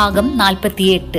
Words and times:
ഭാഗം 0.00 0.38
നാൽപ്പത്തിയെട്ട്. 0.38 1.18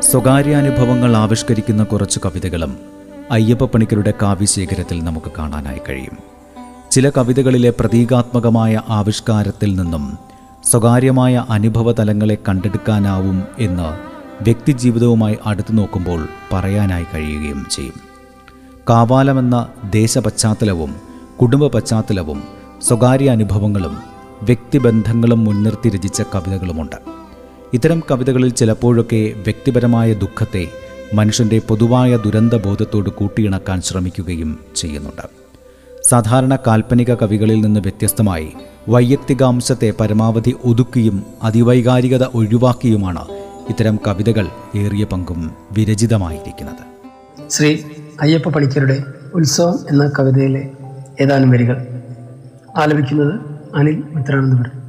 സ്വകാര്യാനുഭവങ്ങൾ 0.00 1.16
ആവിഷ്കരിക്കുന്ന 1.16 1.84
കുറച്ച് 1.84 2.20
കവിതകളും 2.24 2.78
അയ്യപ്പ 3.30 3.64
പണിക്കരുടെ 3.64 4.14
കാവ്യശേഖരത്തിൽ 4.22 5.04
നമുക്ക് 5.04 5.32
കാണാനായി 5.38 5.80
കഴിയും. 5.88 6.18
ചില 6.90 7.10
കവിതകളിലെ 7.10 7.70
പ്രതീകാത്മകമായ 7.70 8.80
ആവിഷ്കാരത്തിൽ 8.88 9.76
നിന്നും 9.76 10.18
സ്വകാര്യമായ 10.64 11.44
അനുഭവ 11.50 11.92
തലങ്ങളെ 11.92 12.38
കണ്ടെടുക്കാനാവും 12.48 13.42
എന്ന് 13.58 13.90
വ്യക്തിജീവിതവുമായി 14.42 15.38
അടുത്തു 15.46 15.72
നോക്കുമ്പോൾ 15.72 16.28
പറയാനായി 16.52 17.06
കഴിയുകയും 17.14 17.66
ചെയ്യും. 17.70 17.94
കാവാലമെന്ന 18.90 19.68
ദേശപശ്ചാത്തലവും 19.90 21.05
കുടുംബ 21.42 21.66
പശ്ചാത്തലവും 21.66 22.42
സ്വകാര്യ 22.82 23.30
അനുഭവങ്ങളും 23.30 23.96
വ്യക്തിബന്ധങ്ങളും 24.42 25.44
മുൻനിർത്തി 25.44 25.88
രചിച്ച 25.88 26.22
കവിതകളുമുണ്ട്. 26.34 26.96
ഇത്തരം 27.74 28.02
കവിതകളിൽ 28.10 28.48
ചിലപ്പോഴൊക്കെ 28.48 29.32
വ്യക്തിപരമായ 29.36 30.12
ദുഃഖത്തെ 30.12 30.68
മനുഷ്യന്റെ 31.14 31.60
പൊതുവായ 31.68 32.16
ദുരന്തബോധത്തോട് 32.16 33.10
കൂട്ടിയിണക്കാൻ 33.10 33.82
ശ്രമിക്കുകയും 33.82 34.58
ചെയ്യുന്നുണ്ട്. 34.76 35.22
സാധാരണ 36.02 36.56
കാൽപ്പനിക 36.66 37.14
കവികളിൽ 37.14 37.60
നിന്ന് 37.60 37.80
വ്യത്യസ്തമായി 37.80 38.52
വൈയക്തികാംശത്തെ 38.88 39.92
പരമാവധി 40.00 40.54
ഒതുക്കിയും 40.64 41.22
അതിവൈകാരികത 41.42 42.24
ഒഴിവാക്കിയുമാണ് 42.24 43.28
ഇത്തരം 43.68 43.98
കവിതകൾ 44.06 44.46
ഏറിയ 44.76 45.04
പങ്കും 45.04 45.50
വിരചിതമായിരിക്കുന്നത്. 45.72 46.84
ശ്രീ 47.50 47.78
അയ്യപ്പ 48.20 48.48
പണിക്കരുടെ 48.48 49.04
ഉത്സവം 49.34 49.78
എന്ന 49.90 50.10
കവിതയിലെ 50.18 50.70
ഏതാനും 51.20 51.50
വരികൾ. 51.50 51.86
ആലപിക്കുന്നത് 52.76 53.40
അനിൽ 53.74 54.04
മിത്രാനന്ദപുരം. 54.14 54.86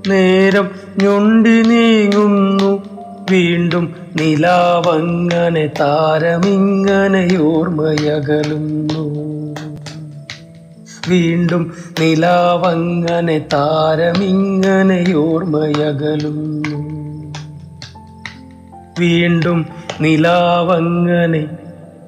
നേരം 0.08 0.68
ഞൊണ്ടി 1.02 1.62
നീങ്ങുന്നു. 1.62 2.82
വീണ്ടും 3.30 3.84
നിലാവങ്ങനെ 4.16 5.66
താരമിങ്ങനെ 5.80 7.28
ഓർമ്മയകലുന്നു 7.42 9.04
വീണ്ടും 11.08 11.62
നിലാവങ്ങനെ 12.00 13.38
താരമിങ്ങനെ 13.52 15.16
ഓർമ്മയകലുന്നു 15.16 16.80
വീണ്ടും 18.98 19.66
നിലാവങ്ങനെ 20.00 21.42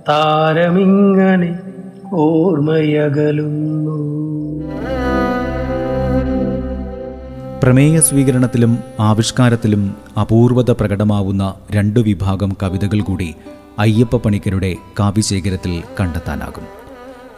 താരമിങ്ങനെ 0.09 1.51
ഓർമ്മയകലുന്നു. 2.13 3.87
പ്രമേയ 7.63 8.01
സ്വീകരണത്തിലും 8.01 8.79
ആവിഷ്കാരത്തിലും 9.01 9.97
അപൂർവത 10.21 10.71
പ്രകടമാവുന്ന 10.71 11.55
രണ്ടു 11.71 12.01
വിഭാഗം 12.01 12.57
കവിതകൾ 12.63 13.01
കൂടി 13.01 13.35
അയ്യപ്പ 13.79 14.17
പണിക്കരുടെ 14.17 14.77
കാവ്യശേഖരത്തിൽ 15.01 15.83
കണ്ടെത്താനാകും. 16.01 16.63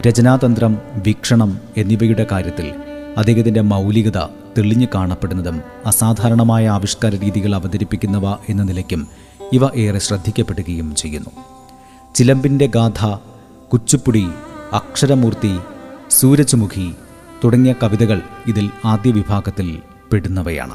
രചനാതന്ത്രം 0.07 0.79
വീക്ഷണം 1.07 1.59
എന്നിവയുടെ 1.77 2.27
കാര്യത്തിൽ 2.33 2.73
അദ്ദേഹത്തിന്റെ 3.17 3.61
മൗലികത 3.61 4.19
തെളിഞ്ഞു 4.59 4.87
കാണപ്പെടുന്നതും 4.95 5.61
അസാധാരണമായ 5.87 6.69
ആവിഷ്കാര 6.69 7.17
രീതികൾ 7.17 7.55
അവതരിപ്പിക്കുന്നവ 7.55 8.37
എന്ന 8.49 8.63
നിലയ്ക്കും 8.63 9.07
ഇവ 9.53 9.61
ഏറെ 9.77 9.99
ശ്രദ്ധിക്കപ്പെടുകയും 9.99 10.95
ചെയ്യുന്നു. 10.95 11.31
ചിലമ്പിന്റെ 12.15 12.67
ഗാഥ 12.67 13.17
കുച്ചുപ്പുടി 13.73 14.29
അക്ഷരമൂർത്തി 14.73 15.59
സൂരജ്മുഖി 16.11 16.95
തുടങ്ങിയ 17.45 17.75
കവിതകൾ 17.83 18.21
ഇതിൽ 18.47 18.71
ആദ്യ 18.85 19.11
വിഭാഗത്തിൽ 19.11 19.79
പെടുന്നവയാണ്. 20.13 20.73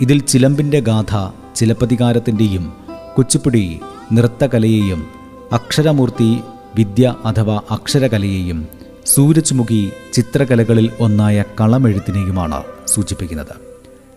ഇതിൽ 0.00 0.20
ചിലമ്പിന്റെ 0.20 0.80
ഗാഥ 0.80 1.30
ചിലപ്പതികാരത്തിന്റെയും 1.56 2.72
കുച്ചിപ്പുടി 3.18 3.80
നൃത്തകലയെയും 4.12 5.06
അക്ഷരമൂർത്തി 5.52 6.40
വിദ്യ 6.74 7.14
അഥവാ 7.24 7.60
അക്ഷരകലയെയും 7.70 8.68
സൂരജ്മുഖി 9.06 9.90
ചിത്രകലകളിൽ 10.12 10.90
ഒന്നായ 11.00 11.44
കളമെഴുത്തിനെയുമാണ് 11.60 12.62
സൂചിപ്പിക്കുന്നത്. 12.86 13.54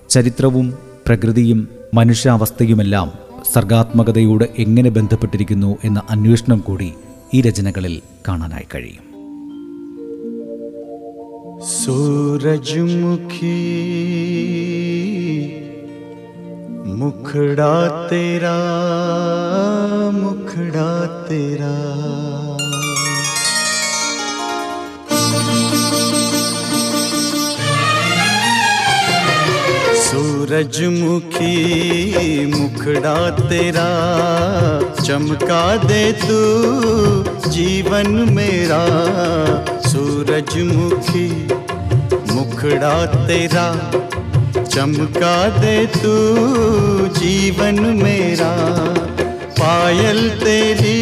ചരിത്രവും 0.09 0.77
പ്രകൃതിയും 1.07 1.68
മനുഷ്യാവസ്ഥയുമെല്ലാം 1.94 3.12
സർഗാത്മകതയോട് 3.54 4.44
എങ്ങനെ 4.57 4.89
ബന്ധപ്പെട്ടിരിക്കുന്നു 4.89 5.77
എന്ന 5.83 6.01
അന്വേഷണം 6.09 6.59
കൂടി 6.59 6.94
ഈ 7.33 7.42
രചനകളിൽ 7.42 8.01
കാണാനായി 8.28 8.68
കഴിയും. 8.74 9.06
സൂരജ്മുഖി 11.80 13.57
മുഖടാ 17.00 17.74
തേരാ 18.12 18.57
सूरजमुखी 30.62 31.56
मुखड़ा 32.46 33.30
तेरा, 33.30 33.86
चमका 35.04 35.62
दे 35.78 36.02
तू 36.12 36.38
जीवन 37.50 38.08
मेरा। 38.30 38.81
सूरजमुखी 39.88 41.28
मुखड़ा 42.34 43.06
तेरा, 43.06 43.66
चमका 44.63 45.36
दे 45.50 45.86
तू 45.96 46.13
जीवन 47.19 47.80
मेरा। 48.04 48.54
पायल 49.62 50.30
तेरी 50.30 51.00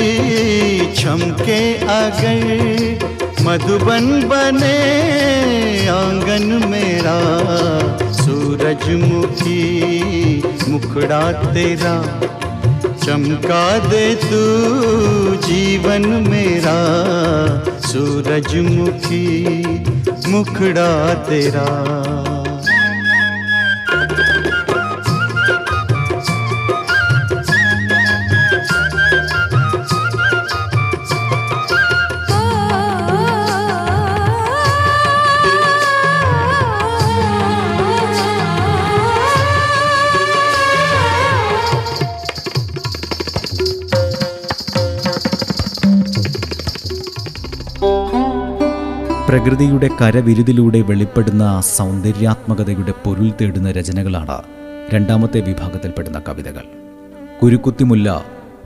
छमके 0.95 1.61
अगर 1.75 2.78
मधुबन 3.49 4.27
बने, 4.27 5.87
आँगन 5.87 6.67
मेरा, 6.69 7.19
सूरजमुखी, 8.11 9.63
मुखड़ा 10.71 11.31
तेरा, 11.31 11.95
चमका 13.05 13.77
दे 13.79 14.15
तू 14.15 14.41
जीवन 15.47 16.05
मेरा, 16.29 16.77
सूरजमुखी, 17.79 19.27
मुखड़ा 20.27 21.13
तेरा। 21.13 22.28
പ്രകൃതിയുടെ 49.39 49.87
കരവിരുതിലൂടെ 50.01 50.81
വെളിപ്പെടുന്ന 50.81 51.61
സൗന്ദര്യാത്മകതയുടെ 51.61 52.93
പൊരുൾ 53.03 53.31
തേടുന്ന 53.31 53.71
രചനകളാണ് 53.71 54.35
രണ്ടാമത്തെ 54.93 55.39
വിഭാഗത്തിൽപ്പെടുന്ന 55.39 56.19
കവിതകൾ. 56.19 56.65
കുരുക്കുത്തിമുല്ല 57.41 58.25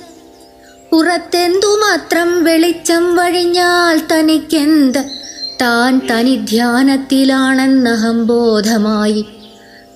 പുറത്തെന്തുമാത്രം 0.92 2.44
വെളിച്ചം 2.44 3.16
വഴിഞ്ഞാൽ 3.16 4.00
തനിക്കെന്ത്? 4.12 5.19
താൻ 5.60 6.00
തനി 6.10 6.36
ധ്യാനത്തിലാണെന്നഹംബോധമായി 6.36 9.24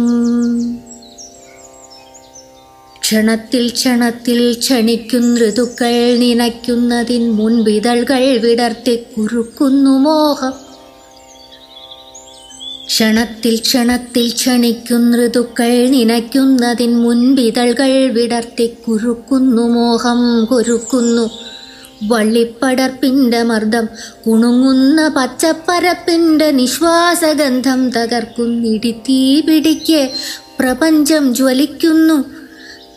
ക്ഷണത്തിൽ 2.99 3.69
ക്ഷണത്തിൽ 3.69 4.59
ക്ഷണിക്കും 4.59 5.39
ഋതുക്കൾ 5.39 6.19
നിനയ്ക്കുന്നതിൻ 6.19 7.33
മുൻപിതൾകൾ 7.33 8.39
വിടർത്തി 8.39 8.97
കുറുക്കുന്നു 8.97 9.99
മോഹം. 9.99 10.68
ക്ഷണത്തിൽ 12.89 13.55
ക്ഷണത്തിൽ 13.61 14.27
ക്ഷണിക്കും 14.33 15.05
ഋതുക്കൾ 15.17 15.73
നിനയ്ക്കുന്നതിൻ 15.91 16.93
മുൻപിതൾകൾ 17.03 17.93
വിടർത്തി 18.13 18.67
കുറുക്കുന്നു 18.85 19.65
മോഹം 19.69 20.21
കുരുക്കുന്നു 20.51 21.27
വള്ളിപ്പടർപ്പിന്റെ 22.11 23.43
മർദ്ദം 23.43 23.87
കുണുങ്ങുന്ന 24.27 25.09
പച്ചപ്പരപ്പിന്റെ 25.09 26.51
നിശ്വാസഗന്ധം 26.51 27.81
തകർക്കുന്നിടി 27.91 28.93
തീ 29.07 29.21
പിടിക്ക് 29.41 30.03
പ്രപഞ്ചം 30.61 31.35
ജ്വലിക്കുന്നു. 31.35 32.17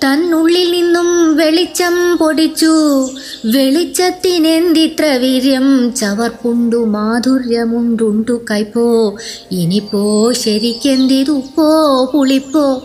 തന്നുള്ളിൽ 0.03 0.72
നിന്നും 0.72 1.38
വെളിച്ചം 1.38 2.17
പൊടിച്ചു. 2.17 3.01
വെളിച്ചത്തിനെന്തിത്ര 3.46 5.05
വീര്യം. 5.05 5.93
ചവർപ്പുണ്ടു 5.93 6.86
മാധുര്യമുണ്ടുണ്ടു 6.86 8.46
കൈപ്പോ. 8.51 9.15
ഇനിപ്പോ 9.51 10.34
ശരിക്കെന്തിരുപ്പോ 10.34 11.65
പുളിപ്പോ. 12.13 12.81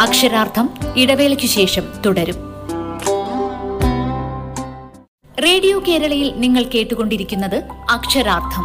അക്ഷരാർത്ഥം 0.00 0.70
ഇടവേളയ്ക്കു 0.96 1.46
ശേഷം 1.46 1.82
തുടരും. 2.06 2.36
റേഡിയോ 5.44 5.82
കേരളയിൽ 5.88 6.32
നിങ്ങൾ 6.36 6.64
കേട്ടുകൊണ്ടിരിക്കുന്നത് 6.74 7.64
അക്ഷരാർത്ഥം. 7.90 8.64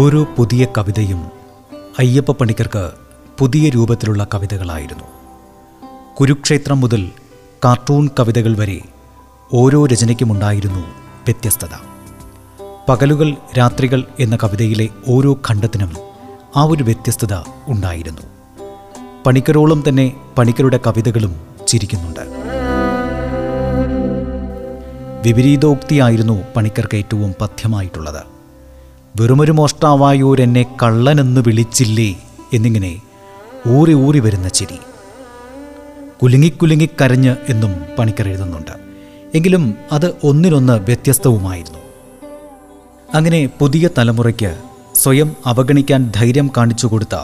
ഓരോ 0.00 0.26
പുതിയ 0.36 0.66
കവിതയും 0.78 1.43
അയ്യപ്പ 1.98 2.32
പണിക്കർക്ക് 2.32 2.90
പുതിയ 3.38 3.68
രൂപത്തിലുള്ള 3.68 4.26
കവിതകളായിരുന്നു. 4.34 5.04
കുരുക്ഷേത്രം 6.20 6.80
മുതൽ 6.80 7.10
കാർട്ടൂൺ 7.64 8.08
കവിതകൾ 8.20 8.56
വരെ 8.56 8.80
ഓരോ 9.52 9.86
രചനയ്ക്കുമുണ്ടായിരുന്നു 9.86 10.80
വ്യത്യസ്തത. 11.24 11.68
പകലുകൾ 12.88 13.34
രാത്രികൾ 13.58 14.04
എന്ന 14.20 14.36
കവിതയിലെ 14.36 14.88
ഓരോ 15.08 15.32
ഖണ്ഡത്തിനും 15.32 15.92
ആ 16.56 16.62
ഒരു 16.62 16.82
വ്യത്യസ്തത 16.82 17.34
ഉണ്ടായിരുന്നു. 17.68 18.22
പണിക്കരോളം 19.26 19.84
തന്നെ 19.88 20.16
പണിക്കരുടെ 20.38 20.80
കവിതകളും 20.86 21.40
ചിരിക്കുന്നുണ്ട്. 21.66 22.20
വിപരീതോക്തിയായിരുന്നു 25.28 26.42
പണിക്കർക്ക് 26.56 26.96
ഏറ്റവും 26.96 27.34
പഥ്യമായിട്ടുള്ളത്. 27.40 28.33
വെറുമൊരു 29.16 29.52
മോഷ്ടാവായോരെന്നെ 29.52 30.76
കള്ളനെന്ന് 30.82 31.40
വിളിച്ചില്ലേ 31.40 32.14
എന്നിങ്ങനെ 32.52 33.00
ഊറി 33.68 33.94
ഊറി 33.94 34.18
വരുന്ന 34.18 34.48
ചിരി. 34.48 34.78
കുലുങ്ങിക്കുലുങ്ങിക്കരഞ്ഞ് 36.22 37.36
എന്നും 37.48 37.74
പണിക്കർ 37.98 38.28
എഴുതുന്നുണ്ട്. 38.28 38.70
എങ്കിലും 39.34 39.74
അത് 39.92 40.14
ഒന്നിനൊന്ന് 40.24 40.72
വ്യത്യസ്തവുമായിരുന്നു. 40.72 41.78
അങ്ങനെ 43.14 43.50
പുതിയ 43.58 43.88
തലമുറയ്ക്ക് 43.98 44.58
സ്വയം 44.94 45.36
അവഗണിക്കാൻ 45.46 46.12
ധൈര്യം 46.16 46.50
കാണിച്ചു 46.56 46.86
കൊടുത്ത 46.86 47.16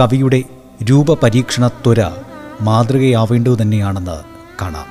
കവിയുടെ 0.00 0.42
രൂപപരീക്ഷണ 0.84 1.68
ത്വര 1.68 2.10
മാതൃകയാവേണ്ടതു 2.60 3.56
തന്നെയാണെന്ന് 3.62 4.20
കാണാം. 4.62 4.86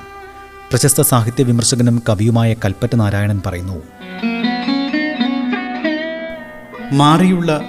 പ്രശസ്ത 0.70 1.02
സാഹിത്യ 1.02 1.44
വിമർശകനും 1.44 2.02
കവിയുമായ 2.10 2.54
കൽപ്പറ്റ 2.54 2.96
നാരായണൻ 2.96 3.42
പറയുന്നു 3.46 3.82
മാറിയുള്ള 6.92 7.62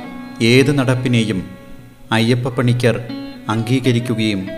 ഏത് 0.42 0.78
നടപ്പിനെയും 0.78 1.50
അയ്യപ്പ 2.12 2.48
പണിക്കർ 2.48 3.00
അംഗീകരിക്കുകയും 3.48 4.48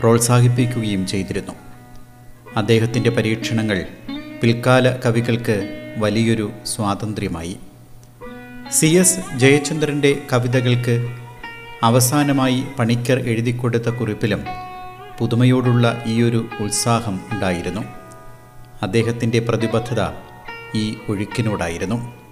പ്രോത്സാഹിപ്പിക്കുകയും 0.00 1.06
ചെയ്തിരുന്നു. 1.06 1.52
അദ്ദേഹത്തിന്റെ 2.56 3.10
പരീക്ഷണങ്ങൾ 3.10 3.84
പിൽക്കാല 4.42 4.96
കവികൾക്ക് 5.06 5.80
വലിയൊരു 5.98 6.52
സ്വാതന്ത്ര്യമായി. 6.66 7.56
സി 8.72 8.86
എസ് 8.86 9.38
ജയചന്ദ്രന്റെ 9.38 10.22
കവിതകൾക്ക് 10.32 11.16
അവസാനമായി 11.82 12.64
പണിക്കർ 12.78 13.18
എഴുതിക്കൊടുത്ത 13.18 13.88
കുറിപ്പിലും 13.88 14.44
പുതുമയോടുള്ള 15.18 16.02
ഈയൊരു 16.06 16.48
ഉത്സാഹം 16.60 17.20
ഉണ്ടായിരുന്നു. 17.32 17.80
അദ്ദേഹത്തിന്റെ 18.82 19.38
പ്രതിബദ്ധത 19.38 20.00
ഈ 20.76 20.96
ഒഴുക്കിനോടായിരുന്നു. 21.08 22.23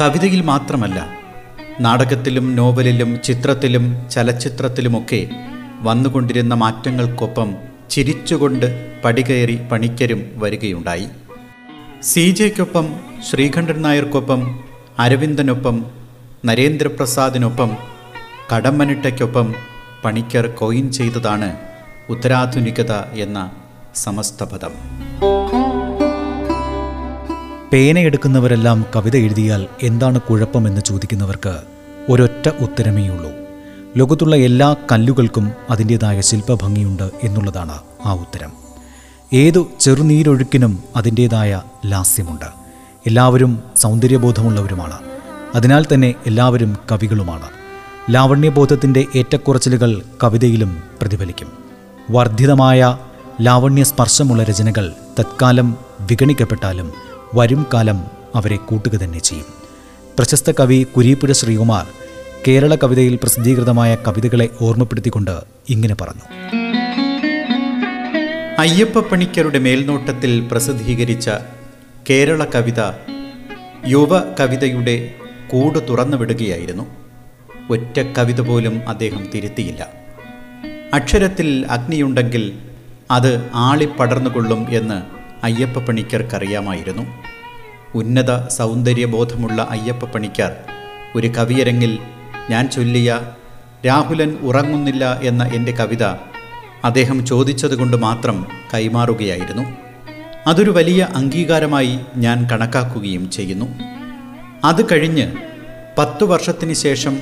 കവിതയിൽ 0.00 0.40
മാത്രമല്ല 0.40 1.18
നാടകത്തിലും 1.80 2.56
നോവലിലും 2.56 3.22
ചിത്രത്തിലും 3.22 4.10
ചലച്ചിത്രത്തിലുമൊക്കെ 4.10 5.28
വന്നുകൊണ്ടിരുന്ന 5.80 6.54
മാറ്റങ്ങൾക്കൊപ്പം 6.54 7.54
ചിരിച്ചുകൊണ്ട് 7.90 8.66
പടികയറി 9.04 9.58
പണിക്കരും 9.72 10.32
വരികയുണ്ടായി. 10.36 11.08
സി 12.02 12.30
ജെക്കൊപ്പം 12.30 12.96
ശ്രീകണ്ഠൻ 13.30 13.82
നായർക്കൊപ്പം 13.82 14.60
അരവിന്ദനൊപ്പം 14.98 15.84
നരേന്ദ്രപ്രസാദിനൊപ്പം 16.44 17.70
കടമ്മനിട്ടയ്ക്കൊപ്പം 18.54 19.54
പണിക്കർ 20.04 20.46
കോയിൻ 20.46 20.92
ചെയ്തതാണ് 20.92 21.56
ഉത്തരാധുനികത 22.08 22.92
എന്ന 22.92 23.50
സമസ്തപദം. 23.94 24.72
പേനയെടുക്കുന്നവരെല്ലാം 27.72 28.84
കവിത 28.96 29.16
എഴുതിയാൽ 29.16 29.66
എന്താണ് 29.82 30.20
കുഴപ്പമെന്ന് 30.20 30.80
ചോദിക്കുന്നവർക്ക് 30.80 31.60
ഒരൊറ്റ 32.08 32.48
ഉത്തരമേയുള്ളൂ. 32.48 33.30
ലോകത്തുള്ള 33.96 34.36
എല്ലാ 34.36 34.76
കല്ലുകൾക്കും 34.92 35.52
അതിന്റെതായ 35.70 36.20
ശില്പഭംഗിയുണ്ട് 36.20 37.10
എന്നുള്ളതാണ് 37.22 37.78
ആ 38.04 38.12
ഉത്തരം. 38.12 38.52
ഏതു 39.32 39.68
ചെറുനീരൊഴുക്കിനും 39.80 40.82
അതിന്റേതായ 40.96 41.62
ലാസ്യമുണ്ട്. 41.86 42.44
എല്ലാവരും 43.06 43.62
സൗന്ദര്യബോധമുള്ളവരുമാണ്. 43.76 44.98
അതിനാൽ 45.54 45.86
തന്നെ 45.94 46.14
എല്ലാവരും 46.26 46.76
കവികളുമാണ്. 46.92 47.48
ലാവണ്യബോധത്തിന്റെ 48.10 49.06
ഏറ്റക്കുറച്ചിലുകൾ 49.16 50.02
കവിതയിലും 50.24 50.82
പ്രതിഫലിക്കും. 51.00 51.52
വർദ്ധിതമായ 52.10 52.98
ലാവണ്യ 53.40 53.84
സ്പർശമുള്ള 53.84 54.42
രചനകൾ 54.42 54.92
തത്കാലം 55.20 55.76
വിഗണിക്കപ്പെട്ടാലും 56.00 56.92
വരും 57.34 57.66
കാലം 57.74 58.04
അവരെ 58.34 58.56
കൂട്ടുക 58.56 58.90
തന്നെ 58.90 59.18
ചെയ്യും. 59.18 59.46
പ്രശസ്ത 60.18 60.50
കവി 60.50 60.86
കുരീപ്പുര 60.96 61.32
ശ്രീകുമാർ 61.32 61.86
കേരള 62.48 62.74
കവിതയിൽ 62.74 63.16
പ്രസിദ്ധീകൃതമായ 63.16 63.94
കവിതകളെ 63.94 64.48
ഓർമ്മപ്പെടുത്തിക്കൊണ്ട് 64.60 65.40
ഇങ്ങനെ 65.68 65.94
പറഞ്ഞു. 65.94 66.22
അയ്യപ്പ 68.58 69.00
പണിക്കരുടെ 69.00 69.58
മേൽനോട്ടത്തിൽ 69.58 70.48
പ്രസിദ്ധീകരിച്ച 70.52 71.30
കേരള 72.10 72.44
കവിത 72.44 72.80
യുവ 73.86 74.18
കവിതയുടെ 74.40 75.14
കൂട് 75.48 75.78
തുറന്നുവിടുകയായിരുന്നു. 75.88 76.86
ഒറ്റ 77.70 78.00
കവിത 78.18 78.40
പോലും 78.40 78.88
അദ്ദേഹം 78.88 79.28
തിരുത്തിയില്ല. 79.34 79.88
അക്ഷരത്തിൽ 80.94 81.66
അഗ്നിയുണ്ടെങ്കിൽ 81.70 82.58
അത് 83.10 83.50
ആളിപ്പടർന്നുകൊള്ളും 83.54 84.66
എന്ന് 84.70 85.17
അയ്യപ്പ 85.42 85.78
പണിക്കർക്കറിയാമായിരുന്നു 85.78 87.02
ഉന്നത 87.94 88.48
സൗന്ദര്യബോധമുള്ള 88.48 89.66
അയ്യപ്പ 89.70 90.04
പണിക്കർ 90.04 90.56
ഒരു 91.16 91.26
കവിയരങ്ങിൽ 91.26 91.98
ഞാൻ 92.50 92.70
ചൊല്ലിയ 92.70 93.20
രാഹുലൻ 93.86 94.38
ഉറങ്ങുന്നില്ല 94.42 95.20
എന്ന 95.22 95.44
എന്റെ 95.44 95.72
കവിത 95.72 96.04
അദ്ദേഹം 96.84 97.26
ചോദിച്ചതുകൊണ്ട് 97.26 97.96
മാത്രം 97.96 98.46
കൈമാറുകയായിരുന്നു. 98.74 99.62
അതൊരു 100.46 100.70
വലിയ 100.70 101.08
അംഗീകാരമായി 101.14 102.00
ഞാൻ 102.16 102.48
കണക്കാക്കുകയും 102.52 103.30
ചെയ്യുന്നു. 103.30 103.66
അത് 104.64 104.84
കഴിഞ്ഞ് 104.92 105.32
പത്തു 105.98 106.24
വർഷത്തിന് 106.24 106.72
ശേഷം 106.72 107.18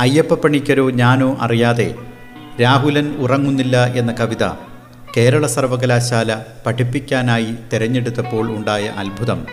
അയ്യപ്പ 0.00 0.34
പണിക്കരോ 0.34 0.90
ഞാനോ 0.90 1.38
അറിയാതെ 1.40 1.94
രാഹുലൻ 2.62 3.16
ഉറങ്ങുന്നില്ല 3.16 3.86
എന്ന 3.86 4.12
കവിത 4.12 4.44
കേരള 5.16 5.46
സർവകലാശാല 5.46 6.36
പഠിപ്പിക്കാനായി 6.66 7.54
തിരഞ്ഞെടുത്തപ്പോൾ 7.72 8.50
ഉണ്ടായ 8.56 8.84
അത്ഭുതം 8.88 9.46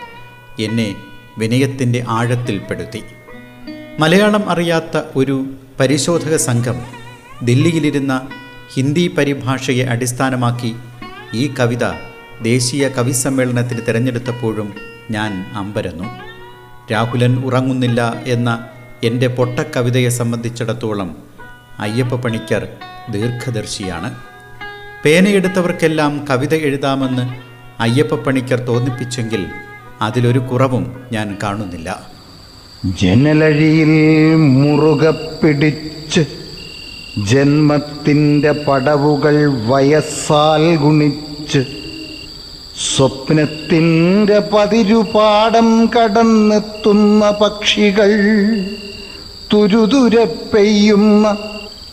എന്നെ 0.58 0.94
വിനയത്തിന്റെ 1.38 2.04
ആഴത്തിൽപ്പെടുത്തി. 2.08 3.02
മലയാളം 3.98 4.50
അറിയാത്ത 4.50 5.00
ഒരു 5.16 5.46
പരിശോധക 5.80 6.36
സംഘം 6.36 6.82
ദില്ലിയിലിരുന്ന 7.42 8.28
ഹിന്ദി 8.74 9.08
പരിഭാഷയെ 9.08 9.84
അടിസ്ഥാനമാക്കി 9.84 10.74
ഈ 11.34 11.54
കവിത 11.60 11.84
ദേശീയ 12.42 12.88
കവി 12.88 13.12
സമ്മേളനത്തിന് 13.12 13.80
തിരഞ്ഞെടുത്തപ്പോഴും 13.88 14.74
ഞാൻ 15.10 15.32
അമ്പരന്നു. 15.54 16.04
രാഹുലൻ 16.92 17.44
ഉറങ്ങുന്നില്ല 17.44 18.22
എന്ന 18.26 18.68
എന്റെ 19.04 19.26
പൊട്ടക്കവിതയെ 19.26 20.08
സംബന്ധിച്ചിടത്തോളം 20.08 21.16
അയ്യപ്പ 21.78 22.14
പണിക്കർ 22.14 22.68
ദീർഘദർശിയാണ്. 23.10 24.33
പേനയെടുത്തവർക്കെല്ലാം 25.04 26.26
കവിത 26.30 26.54
എഴുതാമെന്ന് 26.54 27.24
അയ്യപ്പ 27.80 28.14
പണിക്കർ 28.14 28.58
തോന്നിപ്പിച്ചെങ്കിൽ 28.64 29.46
അതിലൊരു 30.00 30.38
കുറവും 30.38 31.08
ഞാൻ 31.12 31.38
കാണുന്നില്ല. 31.42 31.88
ജനലഴിയിൽ 32.98 33.92
മുറുക 34.54 35.10
പിടിച്ച് 35.42 36.22
ജന്മത്തിന്റെ 37.30 38.52
പടവുകൾ 38.52 39.36
വയസ്സാൽ 39.68 40.76
ഗുണിച്ച് 40.76 41.62
സ്വപ്നത്തിന്റെ 42.76 44.38
പതിരുപാടം 44.52 45.90
കടന്നെത്തുന്ന 45.96 47.30
പക്ഷികൾ 47.30 48.10
തുരുതുര 49.52 50.24
പെയ്യുന്ന 50.54 51.26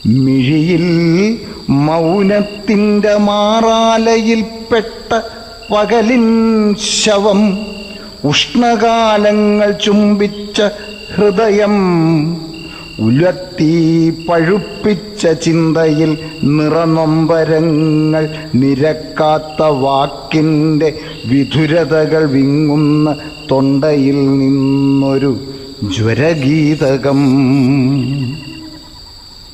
മിഴിയിൽ 0.05 1.37
മൗനത്തിന്റെ 1.69 3.17
മാറാലയിൽപ്പെട്ട 3.17 5.19
പകലിൻ 5.73 6.75
ശവം 6.75 7.57
ഉഷ്ണകാലങ്ങൾ 8.25 9.71
ചുംബിച്ച 9.71 10.61
ഹൃദയം. 11.15 11.75
ഉലത്തി 12.99 14.09
പഴുപ്പിച്ച 14.25 15.27
ചിന്തയിൽ 15.27 16.17
നിറനൊമ്പരങ്ങൾ 16.43 18.29
നിരക്കാത്ത 18.55 19.63
വാക്കിന്റെ 19.63 20.99
വിധുരതകൾ 21.25 22.25
വിങ്ങുന്ന 22.25 23.15
തൊണ്ടയിൽ 23.51 24.37
നിന്നൊരു 24.37 25.39
ജ്വരഗീതകം. 25.97 27.21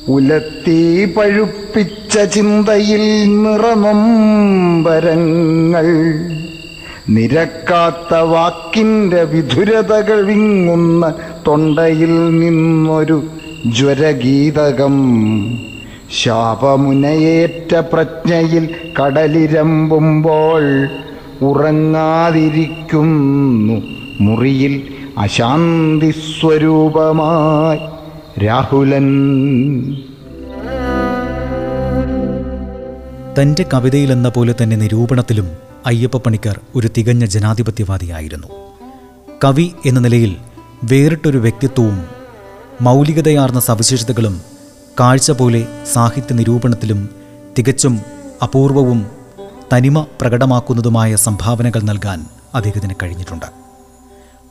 ഉലത്തി 0.08 1.04
പഴുപ്പിച്ച 1.04 2.18
ചിന്തയിൽ 2.18 3.24
നിറനൊമ്പരങ്ങൾ 3.42 4.02
നിരക്കാത്ത 7.08 8.14
വാക്കിന്റെ 8.14 9.22
വിധുരതകൾ 9.22 10.24
വിങ്ങുന്ന 10.24 11.14
തൊണ്ടയിൽ 11.46 12.38
നിന്നൊരു 12.38 13.22
ജ്വരഗീതകം. 13.78 14.94
ശാപമുനയേറ്റ 16.22 17.74
പ്രജ്ഞയിൽ 17.74 18.68
കടലിരമ്പുമ്പോൾ 19.00 20.88
ഉറങ്ങാതിരിക്കുന്നു. 21.44 23.82
മുറിയിൽ 24.20 24.82
അശാന്തി 25.18 26.10
സ്വരൂപമായി 26.10 27.78
രാഹുലൻ. 28.44 29.08
തന്റെ 33.40 33.64
കവിതയിലെന്ന 33.74 34.28
പോലെ 34.28 34.54
തന്നെ 34.62 34.76
നിരൂപണത്തിലും 34.76 35.71
അയ്യപ്പ 35.86 36.16
പണിക്കർ 36.16 36.60
ഒരു 36.74 36.90
തികഞ്ഞ 36.98 37.24
ജനാധിപത്യവാദിയായിരുന്നു. 37.24 38.46
കവി 39.44 39.72
എന്ന 39.86 40.00
നിലയിൽ 40.00 40.36
വേറിട്ടൊരു 40.84 41.38
വ്യക്തിത്വവും 41.38 42.04
മൗലികതയാർന്ന 42.80 43.60
സവിശേഷതകളും 43.60 44.40
കാഴ്ച 45.00 45.30
പോലെ 45.30 45.66
സാഹിത്യ 45.92 46.34
നിരൂപണത്തിലും 46.34 47.08
തികച്ചും 47.58 48.00
അപൂർവവും 48.42 49.06
തനിമ 49.72 50.06
പ്രകടമാക്കുന്നതുമായ 50.20 51.16
സംഭാവനകൾ 51.16 51.82
നൽകാൻ 51.82 52.26
അദ്ദേഹത്തിന് 52.54 52.94
കഴിഞ്ഞിട്ടുണ്ട്. 53.02 53.46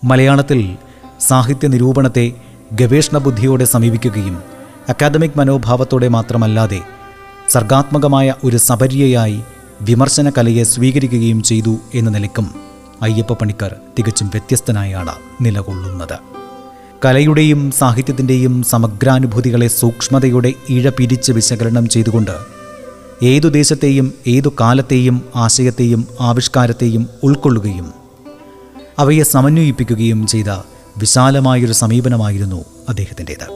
മലയാളത്തിൽ 0.04 0.76
സാഹിത്യ 1.20 1.68
നിരൂപണത്തെ 1.68 2.32
ഗവേഷണ 2.74 3.18
ബുദ്ധിയോടെ 3.18 3.66
സമീപിക്കുകയും 3.66 4.44
അക്കാദമിക് 4.90 5.38
മനോഭാവത്തോടെ 5.38 6.08
മാത്രമല്ലാതെ 6.08 6.82
സർഗാത്മകമായ 7.50 8.34
ഒരു 8.44 8.58
സബര്യയായി 8.58 9.44
വിമർശന 9.82 10.30
കലയെ 10.30 10.64
സ്വീകരിക്കുകയും 10.64 11.44
ചെയ്തു 11.44 11.78
എന്ന 11.94 12.10
നിലയ്ക്കും 12.10 12.56
അയ്യപ്പ 13.02 13.34
പണിക്കർ 13.34 13.76
തികച്ചും 14.00 14.28
വ്യത്യസ്തനായാണ് 14.28 15.14
നിലകൊള്ളുന്നത്. 15.42 16.18
കലയുടെയും 17.06 17.72
സാഹിത്യത്തിന്റെയും 17.72 18.64
സമഗ്രാനുഭൂതികളെ 18.64 19.68
സൂക്ഷ്മതയുടെ 19.68 20.54
ഇഴ 20.70 20.90
പിരിച്ച് 20.90 21.32
വിശകലനം 21.32 21.90
ചെയ്തുകൊണ്ട് 21.90 22.32
ഏതു 23.24 23.48
ദേശത്തെയും 23.48 24.14
ഏതു 24.28 24.50
കാലത്തെയും 24.62 25.22
ആശയത്തെയും 25.36 26.08
ആവിഷ്കാരത്തെയും 26.22 27.08
ഉൾക്കൊള്ളുകയും 27.24 27.94
അവയെ 29.00 29.24
സമന്വയിപ്പിക്കുകയും 29.24 30.28
ചെയ്ത 30.28 30.50
വിശാലമായൊരു 30.98 31.74
സമീപനമായിരുന്നു 31.74 32.66
അദ്ദേഹത്തിന്റേത്. 32.90 33.48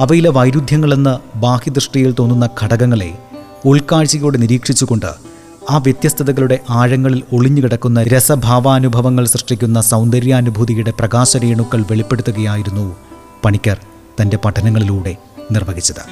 അവയിലെ 0.00 0.30
വൈരുദ്ധ്യങ്ങളെന്ന് 0.30 1.38
ബാഹ്യദൃഷ്ടിയിൽ 1.38 2.14
തോന്നുന്ന 2.18 2.48
ഘടകങ്ങളെ 2.62 3.18
ഉൾക്കാഴ്ചയോടെ 3.64 4.38
നിരീക്ഷിച്ചുകൊണ്ട് 4.38 5.25
ആ 5.70 5.76
വ്യത്യസ്തതകളുടെ 5.76 6.58
ആഴങ്ങളിൽ 6.70 7.22
ഒളിഞ്ഞുകിടക്കുന്ന 7.32 8.02
രസഭാവാനുഭവങ്ങൾ 8.02 9.24
സൃഷ്ടിക്കുന്ന 9.24 9.80
സൗന്ദര്യാനുഭൂതിയുടെ 9.80 10.90
പ്രകാശരേണുക്കൾ 10.90 11.84
വെളിപ്പെടുത്തുകയായിരുന്നു 11.90 12.96
പണിക്കർ 13.44 13.78
തന്റെ 14.22 14.36
പഠനങ്ങളിലൂടെ 14.36 15.16
നിർവഹിച്ചത്. 15.50 16.02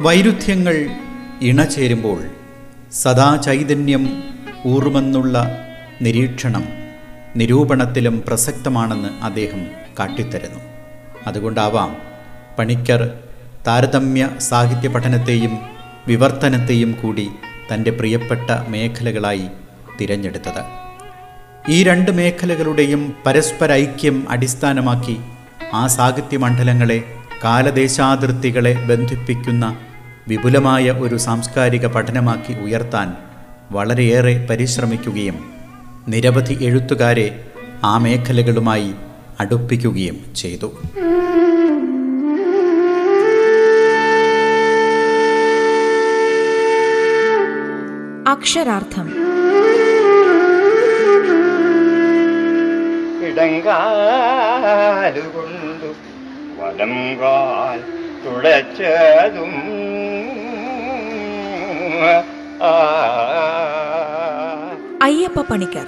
വൈരുദ്ധ്യങ്ങൾ 0.00 0.86
ഇണചേരുമ്പോൾ 1.42 2.22
സദാ 2.92 3.36
ചൈതന്യം 3.36 4.22
ഊറുമെന്നുള്ള 4.66 5.58
നിരീക്ഷണം 6.02 6.68
നിരൂപണത്തിലും 7.36 8.22
പ്രസക്തമാണെന്ന് 8.26 9.24
അദ്ദേഹം 9.24 9.66
കാട്ടിത്തരുന്നു. 9.98 10.60
അതുകൊണ്ടാവാം 11.26 11.96
പണിക്കർ 12.58 13.10
താരതമ്യ 13.66 14.28
സാഹിത്യ 14.38 14.88
പഠനത്തെയും 14.88 15.75
വിവർത്തനത്തെയും 16.08 16.92
കൂടി 17.02 17.28
തന്റെ 17.72 17.90
പ്രിയപ്പെട്ട 17.90 18.50
മേഖലകളായി 18.68 19.46
തിരഞ്ഞെടുത്തത്. 20.00 20.62
ഈ 21.72 21.82
രണ്ട് 21.82 22.10
മേഖലകളുടെയും 22.10 23.14
പരസ്പര 23.26 23.72
ഐക്യം 23.72 24.30
അടിസ്ഥാനമാക്കി 24.30 25.16
ആ 25.72 25.86
സാഹിത്യ 25.86 26.36
മണ്ഡലങ്ങളെ 26.36 27.04
കാലദേശാതിർത്തികളെ 27.44 28.74
ബന്ധിപ്പിക്കുന്ന 28.74 29.76
വിപുലമായ 30.28 30.90
ഒരു 30.90 31.16
സാംസ്കാരിക 31.16 31.86
പഠനമാക്കി 31.86 32.52
ഉയർത്താൻ 32.52 33.16
വളരെയേറെ 33.70 34.46
പരിശ്രമിക്കുകയും 34.50 35.50
നിരവധി 36.08 36.64
എഴുത്തുകാരെ 36.64 37.44
ആ 37.84 37.98
മേഖലകളുമായി 37.98 38.90
അടുപ്പിക്കുകയും 39.40 40.34
ചെയ്തു. 40.36 40.68
അക്ഷരാർത്ഥം. 48.26 49.12
ഇടങ്കാലുകൊണ്ടു 53.26 55.94
വലം 56.60 57.20
കാൽ 57.20 57.82
തുളച്ചതും. 58.24 59.52
അയ്യപ്പ 65.02 65.40
പണിക്കർ 65.40 65.86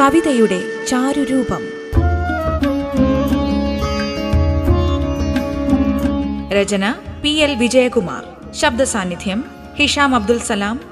കവിതയുടെ 0.00 0.86
ചാരുരൂപം. 0.86 1.62
രചന 6.52 6.94
പി 7.22 7.28
എൽ 7.28 7.54
വിജയകുമാർ. 7.54 8.52
ശബ്ദസാന്നിധ്യം 8.52 9.44
ഹിഷാം 9.78 10.14
അബ്ദുൽ 10.14 10.38
സലാം 10.38 10.91